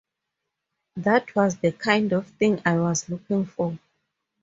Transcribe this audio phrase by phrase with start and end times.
[0.97, 3.77] That was the kind of thing I was looking for.